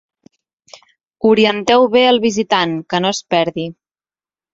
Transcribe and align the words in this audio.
Orienteu 1.31 1.85
bé 1.95 2.03
el 2.13 2.19
visitant, 2.23 2.73
que 2.95 3.03
no 3.05 3.13
es 3.17 3.21
perdi. 3.35 3.67